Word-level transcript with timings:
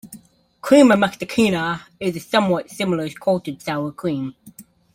"Crema 0.61 0.97
Mexicana" 0.97 1.85
is 1.99 2.15
a 2.15 2.19
somewhat 2.19 2.71
similar 2.71 3.07
cultured 3.09 3.61
sour 3.61 3.91
cream. 3.91 4.33